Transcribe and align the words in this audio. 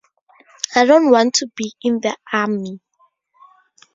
I 0.73 0.83
don’t 0.85 1.11
want 1.11 1.35
to 1.35 1.45
be 1.55 1.75
in 1.83 1.99
the 1.99 2.17
army. 2.33 2.79